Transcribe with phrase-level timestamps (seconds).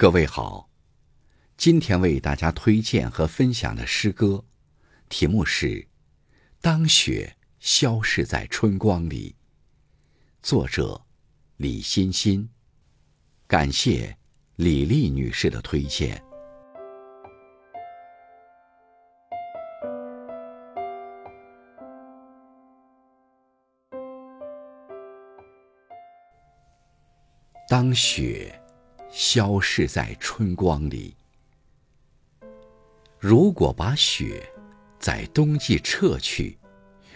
[0.00, 0.70] 各位好，
[1.58, 4.42] 今天为大家推荐和分享的诗歌，
[5.10, 5.66] 题目是
[6.62, 9.36] 《当雪消逝在春光里》，
[10.42, 11.02] 作者
[11.58, 12.48] 李欣欣。
[13.46, 14.16] 感谢
[14.56, 16.24] 李丽女士的推荐。
[27.68, 28.59] 当雪
[29.10, 31.14] 消逝在春光里，
[33.18, 34.48] 如果把雪
[35.00, 36.56] 在冬季撤去，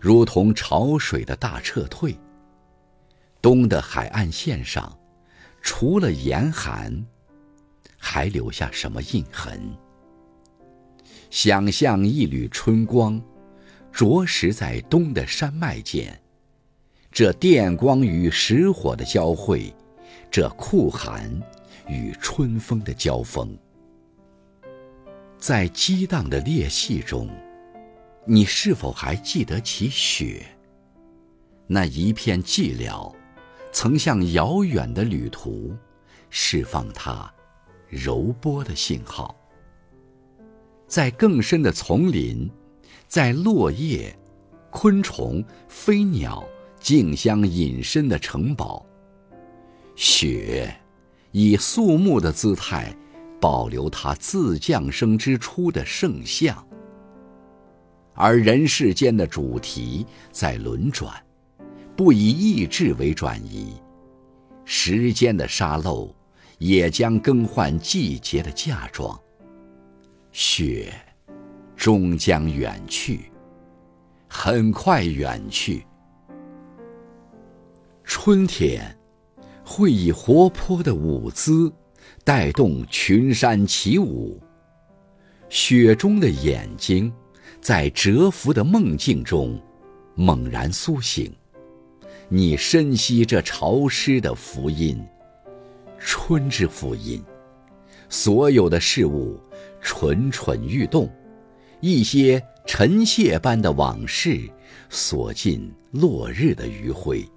[0.00, 2.18] 如同潮水的大撤退，
[3.40, 4.98] 冬的海岸线上，
[5.62, 7.06] 除了严寒，
[7.96, 9.72] 还留下什么印痕？
[11.30, 13.22] 想象一缕春光，
[13.92, 16.20] 着实在冬的山脉间，
[17.12, 19.72] 这电光与石火的交汇。
[20.28, 21.30] 这酷寒
[21.88, 23.56] 与春风的交锋，
[25.38, 27.28] 在激荡的裂隙中，
[28.24, 30.44] 你是否还记得起雪？
[31.66, 33.14] 那一片寂寥，
[33.72, 35.74] 曾向遥远的旅途
[36.30, 37.32] 释放它
[37.88, 39.34] 柔波的信号。
[40.86, 42.48] 在更深的丛林，
[43.08, 44.16] 在落叶、
[44.70, 46.44] 昆虫、飞鸟
[46.78, 48.86] 竞相隐身的城堡。
[49.96, 50.72] 雪，
[51.38, 52.96] 以肃穆的姿态，
[53.38, 56.66] 保留它自降生之初的圣像。
[58.14, 61.12] 而人世间的主题在轮转，
[61.94, 63.74] 不以意志为转移，
[64.64, 66.10] 时间的沙漏
[66.56, 69.20] 也将更换季节的嫁妆。
[70.32, 70.90] 雪，
[71.76, 73.30] 终将远去，
[74.26, 75.84] 很快远去。
[78.04, 78.95] 春天。
[79.68, 81.70] 会以活泼的舞姿，
[82.22, 84.40] 带动群山起舞。
[85.48, 87.12] 雪中的眼睛，
[87.60, 89.60] 在蛰伏的梦境中，
[90.14, 91.34] 猛然苏醒。
[92.28, 95.04] 你深吸这潮湿的福音，
[95.98, 97.20] 春之福音。
[98.08, 99.36] 所有的事物
[99.80, 101.12] 蠢蠢欲动，
[101.80, 104.48] 一些尘屑般的往事，
[104.88, 107.28] 锁进落日的余晖。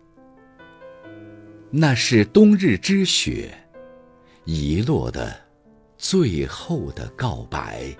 [1.71, 3.53] 那是冬日之雪，
[4.45, 5.39] 遗落的
[5.99, 7.95] 最后的告白。